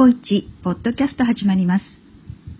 [0.00, 1.84] 小一ポッドキャスト始まります。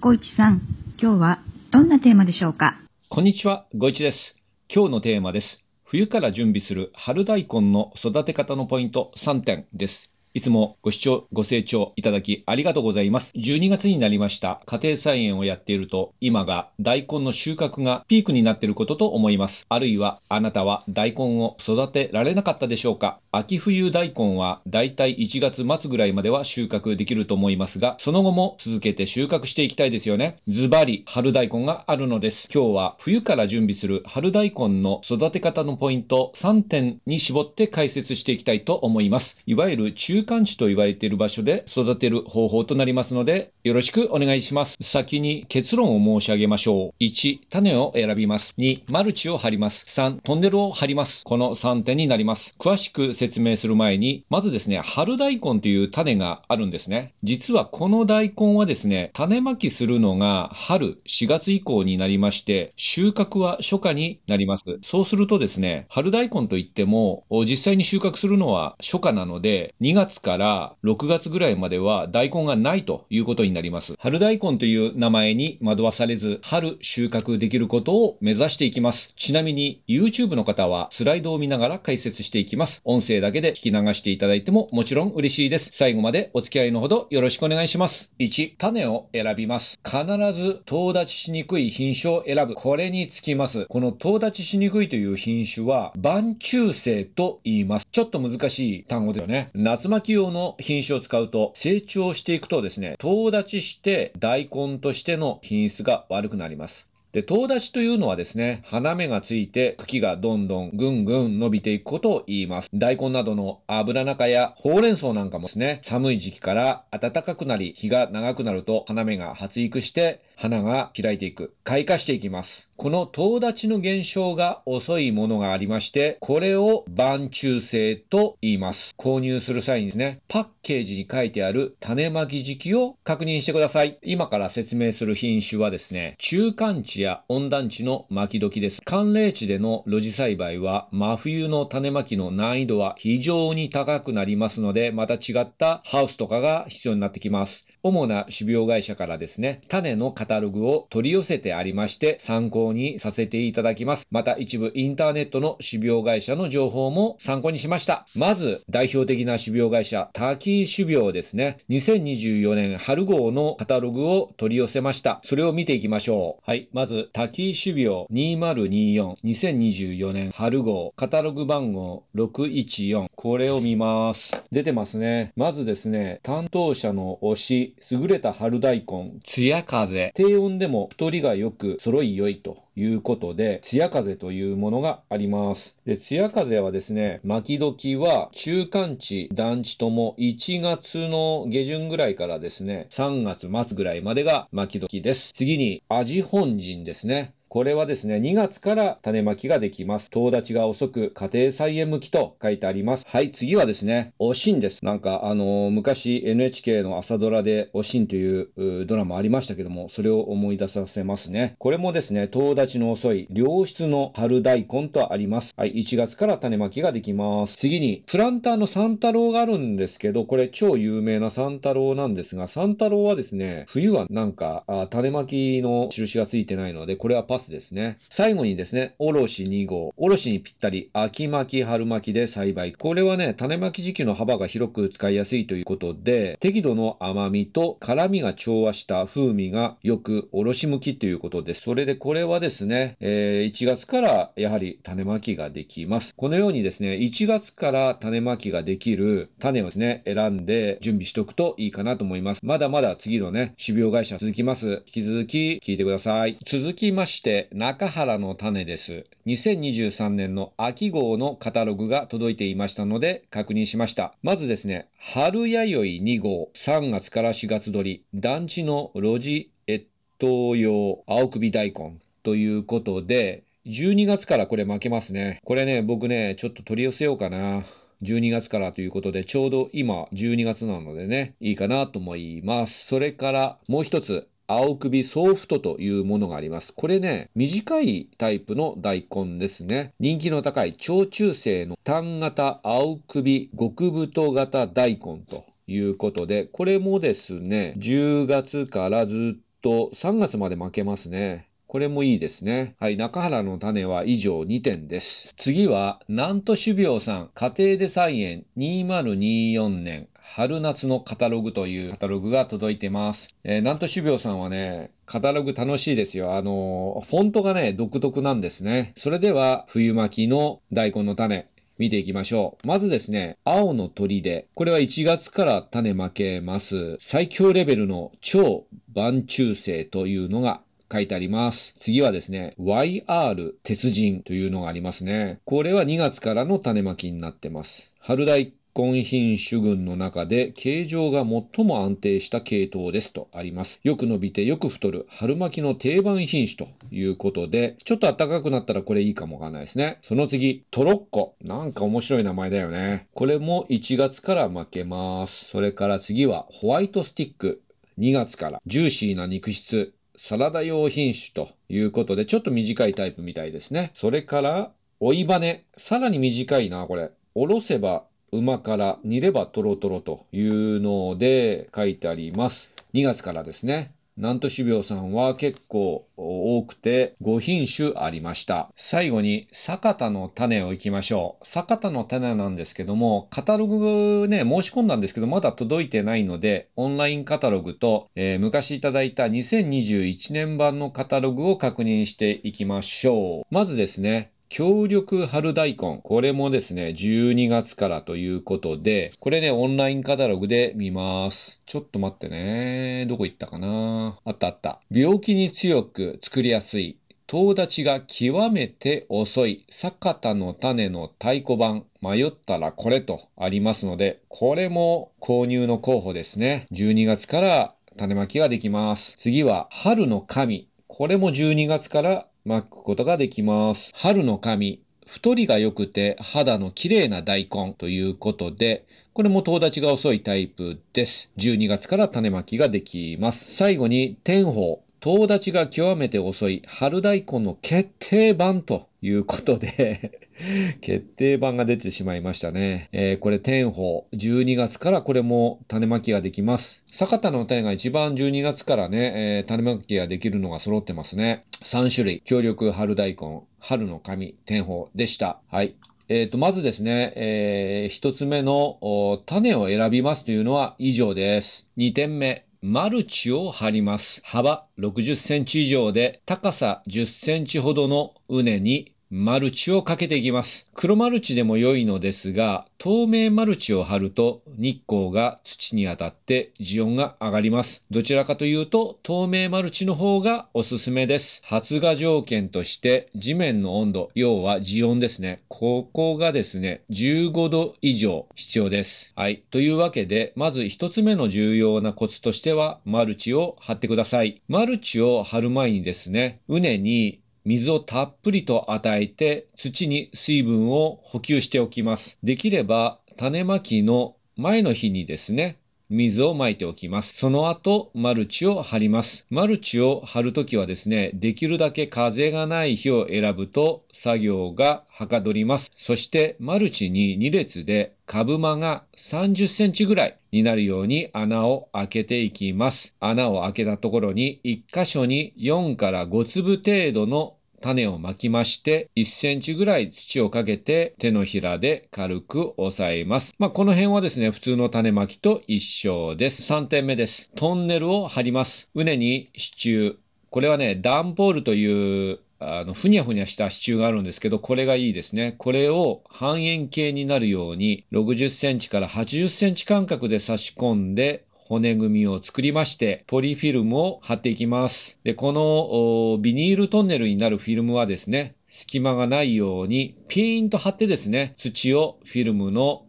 [0.00, 0.62] 小一さん、
[1.00, 1.38] 今日は
[1.70, 2.80] どんなテーマでしょうか？
[3.08, 4.34] こんにちは、ゴイチです。
[4.68, 5.62] 今日のテーマです。
[5.84, 10.10] 冬から準備する春大根の育て方のポイント3点です。
[10.32, 13.32] いつもご視聴、ご清聴いただきありがとうございます。
[13.34, 14.62] 12月になりました。
[14.64, 19.66] 家庭菜園をやっていると、今が大根の収穫がピークになっていることと思います。
[19.68, 30.36] あるいは、あなたは大根を育てられなかったでしょうか秋冬大根はだいたい1月末ぐらいまでは収穫できると思いますが、その後も続けて収穫していきたいですよね。
[30.46, 32.48] ズバリ春大根があるのです。
[32.54, 39.36] 今日は冬から準備する春大根の育て方のポイント3点に絞って解説していきたいと思います。
[39.44, 44.76] いわゆる中間地と言われている場所で育てる方法となりますので、よろしくお願いします。
[44.80, 47.04] 先に結論を申し上げましょう。
[47.04, 48.54] 1、種を選びます。
[48.58, 49.84] 2、マルチを張ります。
[49.86, 51.24] 3、トンネルを張ります。
[51.24, 52.54] この3点になります。
[52.58, 57.14] 詳しく説明する前に、まずですね、春大根という種があるんですね。
[57.22, 64.64] 実はこの大根はですね、種まきするのが春4月以降になりまして、収穫は初夏になります。
[64.82, 73.94] そうするとですね、春大根といっても、実際に収穫するのは初夏なので、2月から6月ぐらいまでは大根がないということになります。
[73.98, 79.12] 春大根という名前に惑わされず、春収穫できることを目指していきます。
[79.16, 82.80] ちなみに YouTube の方はスライドを見ながら解説していきます。
[82.84, 85.70] 音声だけで聞き流していただいてももちろん嬉しいです。
[85.74, 88.12] 最後までお付き合いのほどよろしくお願いします。
[88.18, 89.78] 1、種を選びます。
[89.84, 92.54] 必ず遠立ちしにくい品種を選ぶ。
[92.54, 93.66] これにつきます。
[93.66, 97.88] この遠立ちしにくいという品種は、晩中生と言います。
[97.90, 99.50] ちょっと難しい単語だよね。
[99.54, 106.88] 夏巻き用の品種を使うと、成長していくとですね、遠立ちして大根としての品質が悪くなります。
[107.12, 112.70] で、遠立ちというのはですね、花芽がついて茎がどんどんぐんぐん伸びていくことを言います。
[112.72, 122.69] 大根などの油中やほうれん草なんかもですね、寒い時期から暖かくなり、日が長くなると花芽が発育して花が開いていく、開花していきます。
[122.80, 128.94] この遠立ちの現象が遅いものがありまして、これを晩中性と言います。
[128.96, 133.98] 購入する際にですね、パッケージに書いてある種まき時期を確認してください。
[134.00, 138.80] 今から説明する品種はですね、中間地や温暖地の巻き時です。
[138.86, 147.66] 寒冷地での露地栽培は真冬の種まきの難易度は非常に高くなりますので、また違ったハウスとかが必要になってきます。
[147.82, 154.06] 主な種苗会社からですね、種のカタログを取り寄せてありまして、参考にさせていただきます。
[154.10, 158.06] また一部インターネットの種苗会社の情報も参考にしました。
[158.14, 161.58] まず、代表的な種苗会社、滝種苗ですね。
[161.70, 165.20] 2024年春号のカタログを取り寄せました。
[165.22, 166.42] それを見ていきましょう。
[166.44, 166.68] はい。
[166.72, 173.06] まず、滝種苗2024、2024年春号、カタログ番号614。
[173.14, 174.32] これを見ます。
[174.50, 175.32] 出てますね。
[175.36, 180.12] まずですね、担当者の推し、優れた春大根、艶風。
[180.14, 185.76] 低温でも太りがよく揃い良いということで、艶風というものがあります。
[185.84, 195.32] で、艶風はですね、巻き時は中間地、団地とも1月の下旬ぐらいからですね、3月末ぐらいまでが巻き時です。
[195.32, 197.34] 次に、味本陣ですね。
[197.50, 200.08] これはですね、2月から種まきができます。
[200.12, 203.04] 遠立ちが遅く、家庭菜園向きと書いてあります。
[203.08, 204.84] はい、次はですね、おしんです。
[204.84, 211.56] なんか、あのー昔 NHK の朝ドラでおしんというドラマありましたけども、それを思い出させますね。
[211.58, 215.52] これもですね、遠立ちの遅い、良質の春大根とあります。
[215.56, 217.56] はい、1月から種まきができます。
[217.56, 227.98] 次に、プランターの三太郎があるんですけど、これ超有名な三太郎なんですが、三太郎はですね、冬はなんか、あ種まきの印がついてないので、これはパスですね。
[228.08, 229.92] 最後にですね、おろし2号。
[229.96, 232.72] おろしにぴったり、秋巻き、春巻きで栽培。
[232.72, 241.62] これはね、種まき時期の幅が広く使いやすいということで、適度の甘みと辛みが調和した風味がよくおろし向きということです。
[241.62, 246.14] それでこれはですね、えー1月からやはり種まきができます。
[246.16, 252.40] このようにですね、1月から種まきができる種をですね、選んで準備しておくといいかなと思います。
[252.44, 254.82] まだまだ次のね、種苗会社続きます。
[254.86, 256.36] 引き続き聞いてください。
[256.46, 259.04] 続きまして、中原の種です。
[259.26, 264.14] 2023年の秋号のカタログが届いていましたので確認しました。
[264.22, 269.86] まずですね、春弥生2号、3月から4月取り、団地の路地越
[270.18, 275.40] 冬用青首大根ということで、12月からこれ負けますね。
[275.44, 277.64] これね、僕ね、ちょっと取り寄せようかな。
[278.02, 282.86] 12月からということで、ちょうど今12月なのでね、いいかなと思います。
[282.86, 286.72] それからもう一つ、青首ソーフトというものがあります。
[286.74, 289.94] これね、短いタイプの大根ですね。
[290.00, 301.46] 人気の高い長中生の単型青首極太型大根ということで、これもですね、10月からずっと3月まで負けますね。
[301.68, 302.74] これもいいですね。
[302.80, 302.96] はい。
[302.96, 305.32] 中原の種は以上2点です。
[305.36, 313.34] 次は、南都種苗さん、家庭で菜園2024年春夏のカタログというカタログが届いてます。
[313.42, 316.36] えー、南都種苗さんはね、カタログ楽しいですよ。
[316.36, 318.94] あのー、フォントがね、独特なんですね。
[318.96, 321.48] それでは、冬巻きの大根の種、
[321.78, 322.66] 見ていきましょう。
[322.68, 326.96] まずですね、青の鳥で、これは1月から種まけます。
[327.00, 330.60] 最強レベルの超晩中性というのが
[330.92, 331.74] 書いてあります。
[331.80, 335.40] 次はですね、YR 鉄人というのがありますね。
[335.44, 337.90] これは2月からの種まきになってます。
[337.98, 343.80] 春大根品種群の中で形状が最も安定した系統ですとあります。
[343.82, 349.98] よく伸びてよく太る春巻きの定番品種ということで、ちょっと暖かくなったらこれいいかもわかんないですね。
[350.02, 351.34] その次、トロッコ。
[351.42, 353.08] なんか面白い名前だよね。
[353.14, 355.46] これも1月から負けます。
[355.46, 357.62] それから次はホワイトスティック。
[357.98, 359.92] 2月からジューシーな肉質。
[360.16, 363.90] サラダ用品種ということで、ちょっと短いタイプみたいですね。
[363.94, 365.64] それから、追い羽。
[365.78, 367.10] さらに短いな、これ。
[367.34, 372.70] おろせば馬から煮ればトロトロというので書いてあります。
[372.94, 373.92] 2月からですね。
[374.16, 378.70] 南都種苗さんは結構多くて5品種ありました。
[378.76, 381.46] 最後に酒田の種をいきましょう。
[381.46, 393.54] 酒田の種なんですけども、カタログね、申し込んだんですけど、まだ届いてないので、オンラインカタログと、えー、昔いただいた2021年版のカタログを確認していきましょう。
[393.54, 396.00] まずですね、強力春大根。
[396.02, 401.62] これもですね、12月からということで、これね、オンラインカタログで見ます。
[401.66, 403.06] ちょっと待ってね。
[403.08, 404.80] どこ行ったかなあったあった。
[404.90, 406.98] 病気に強く作りやすい。
[407.28, 409.64] 遠立ちが極めて遅い。
[409.70, 411.84] 坂田の種の太鼓判。
[412.02, 416.66] 迷ったらこれとありますので、これも購入の候補ですね。
[416.72, 419.14] 12月から種まきができます。
[419.16, 420.66] 次は、春の神。
[420.88, 423.92] これも12月から巻くことができます。
[423.94, 431.30] 春の髪、太りが良くて肌の綺麗な大根ということで、これも友達が遅いタイプです。
[431.36, 433.52] 12月から種まきができます。
[433.52, 434.78] 最後に天宝。
[435.00, 440.20] 遠立ちが極めて遅い春大根の決定版ということで
[440.82, 442.90] 決定版が出てしまいましたね。
[442.92, 446.82] えー、これ天宝、12月からこれも種まきができます。
[446.86, 451.44] 坂田の種が一番12月からね、えー、種まきができるのが揃ってますね。
[451.62, 455.40] 3種類、強力春大根、春の神、天宝でした。
[455.48, 455.76] はい。
[456.10, 461.68] えっ、ー、と、まずですね、えー、一つ目の種を選びますというのは以上です。
[461.78, 464.20] 2点目、マルチを張ります。
[464.22, 470.68] 幅60センチ以上で高さ10センチほどの畝にマルチをかけていきます。
[470.72, 477.84] 黒マルチでも良いのですが、透明マルチを貼ると日光が土に当たって地温が上がります。
[477.90, 481.42] どちらかというと透明マルチの方がおすすめです。
[481.44, 485.40] 発芽条件として地面の温度、要は地温ですね。
[485.48, 489.12] ここがですね、15度以上必要です。
[489.16, 489.42] はい。
[489.50, 494.40] というわけで、まず一つ目の重要なコツとしては、マルチを貼ってください。
[494.46, 502.18] マルチを貼る前にですね、畝に水をたっぷりと与えて土に水分を補給しておきます。
[502.22, 505.59] できれば種まきの前の日にですね、
[505.92, 507.14] 水をまいておきます。
[507.16, 509.26] その後、マルチを張ります。
[509.28, 515.72] マルチを張るときはですね、できるだけ風がない日を選ぶと作業がはかどります。
[515.76, 522.94] そして、マルチに2列で株間が30センチぐらいになるように穴を開けていきます。
[523.00, 533.34] 穴を開けたところに1箇所に4から5粒程度の種をまきまして、1センチぐらい土をかけて手のひらで軽く押さえます。
[533.38, 536.52] まあ、この辺はですね、普通の種まきと一緒です。
[536.52, 537.30] 3点目です。
[537.36, 538.68] トンネルを張ります。
[538.74, 539.96] 畝に支柱。
[540.30, 545.34] これはね、段ボールというあの、ふにゃふにゃした支柱があるんですけど、これがいいですね。
[545.36, 555.00] これを半円形になるように、60センチから80センチ間隔で差し込んで、骨組みを作りまして、ポリフィルムを貼っていきます。
[555.02, 562.86] で、このビニールトンネルになるフィルムはですね、隙間がないようにピーンと貼ってですね、土をフィルムの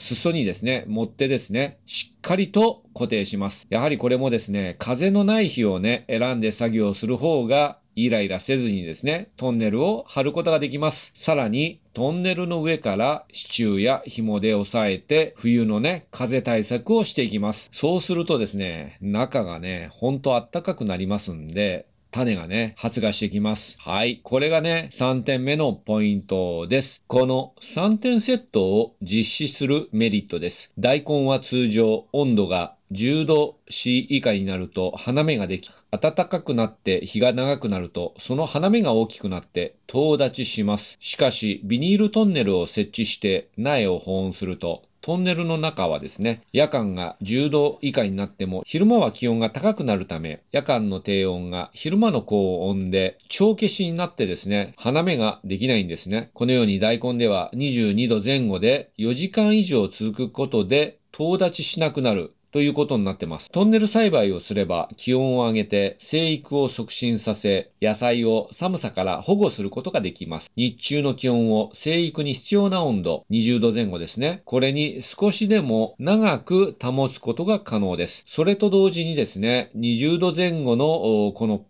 [0.00, 3.64] 裾にですね、持ってですね、しっかりと固定します。
[3.70, 11.12] やはりこれもですね、風のない日をね、選んで作業する方がイライラせずにですね、トンネルを張ることができます。
[11.14, 17.68] さらに、トンネルの上から支柱や紐で押さえて、冬のね、風対策をしていきます。
[17.72, 23.76] そうするとですね、中がね、ほんと暖かくなりますんで、種がね、発芽してきます。
[23.80, 24.20] はい。
[24.22, 27.02] これがね、3点目のポイントです。
[27.06, 30.72] この3点セットを実施するメリットです。
[30.78, 40.98] 大根は通常温度が10度 C 以下になると花芽ができ、暖かくなって日が長くなると、その花芽が大きくなって遠立ちします。
[41.00, 56.30] しかし、ビニールトンネルを設置して苗を保温すると、トンネルの中はですね、夜間が10度以下になっても、昼間は気温が高くなるため、夜間の低温が昼間の高温で、帳消しになってですね、花芽ができないんですね。
[56.34, 63.50] このように大根では22度前後で4時間以上続くことで、遠立ちしなくなるということになってます。
[63.50, 70.52] トンネル栽培をすれば気温を上げて生育を促進させ、野菜を寒さから保護することができます。
[70.54, 74.42] 日中の気温を生育に必要な温度、20度前後ですね。
[74.44, 78.22] これに少しでも長く保つことが可能です。
[78.26, 81.64] それと同時にですね、20度前後のこの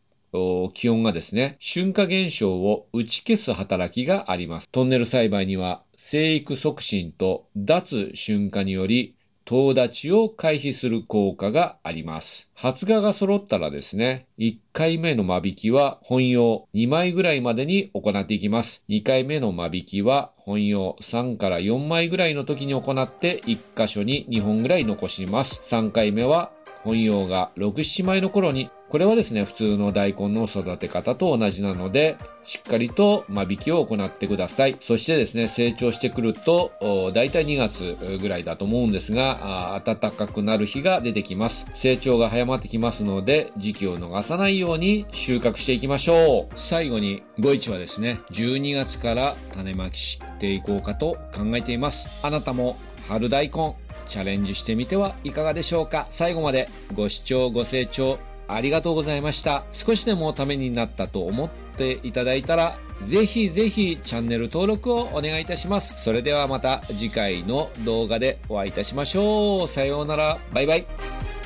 [0.73, 4.69] 気温がですね、春夏現象を打ち消す働きがあります。
[4.71, 9.15] トンネル栽培には生育促進と脱春夏により
[9.53, 12.49] 遠立ちを回避する効果があります。
[12.55, 18.83] 発芽が揃ったらですね、1回目の間引きは本用2枚ぐらいまでに行っていきます。
[18.89, 25.61] 2回目の間引きは本用3から4枚ぐらいの時に行って1箇所に2本ぐらい残します。
[25.69, 26.51] 3回目は
[26.85, 34.77] 本葉が6、7枚の頃にこれはですね、普通の大根の育て方と同じなので、しっかりと間引きを行ってください。
[34.81, 36.73] そしてですね、成長してくると、
[37.15, 41.65] だいたい2月ぐらいだと思うんですが、暖かくなる日が出てきます。
[41.73, 46.55] 成長が早まってきますので、時期を逃さないように収穫していきましょう。
[46.57, 52.11] 最後に、5一はですね、12月から種まきしていこうかと考えています。
[52.23, 52.77] あなたも
[53.09, 53.75] 春大根、
[54.07, 58.19] チャレンジしてみてはいかがでしょうか最後までご視聴ご清聴
[58.49, 59.65] ありがとうございました。
[59.73, 66.03] 少しでもためになったと思っていただいたら、ぜひぜひチャンネル登録をお願いいたします。
[66.03, 69.69] それではまた次回の動画でお会いいたしましょう。
[69.69, 70.39] さようなら。
[70.53, 71.42] バイバイ。